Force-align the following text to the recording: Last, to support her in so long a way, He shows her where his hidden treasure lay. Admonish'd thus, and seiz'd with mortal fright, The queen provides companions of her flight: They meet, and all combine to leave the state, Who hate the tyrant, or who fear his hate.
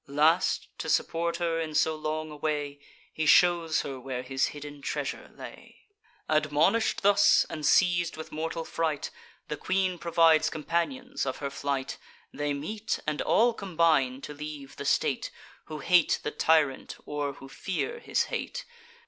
Last, 0.07 0.67
to 0.79 0.89
support 0.89 1.37
her 1.37 1.59
in 1.59 1.75
so 1.75 1.95
long 1.95 2.31
a 2.31 2.35
way, 2.35 2.79
He 3.13 3.27
shows 3.27 3.81
her 3.81 3.99
where 3.99 4.23
his 4.23 4.47
hidden 4.47 4.81
treasure 4.81 5.29
lay. 5.37 5.81
Admonish'd 6.27 7.03
thus, 7.03 7.45
and 7.51 7.63
seiz'd 7.63 8.17
with 8.17 8.31
mortal 8.31 8.65
fright, 8.65 9.11
The 9.47 9.57
queen 9.57 9.99
provides 9.99 10.49
companions 10.49 11.27
of 11.27 11.37
her 11.37 11.51
flight: 11.51 11.99
They 12.33 12.51
meet, 12.51 12.99
and 13.05 13.21
all 13.21 13.53
combine 13.53 14.21
to 14.21 14.33
leave 14.33 14.75
the 14.75 14.85
state, 14.85 15.29
Who 15.65 15.77
hate 15.81 16.19
the 16.23 16.31
tyrant, 16.31 16.97
or 17.05 17.33
who 17.33 17.47
fear 17.47 17.99
his 17.99 18.23
hate. 18.23 18.65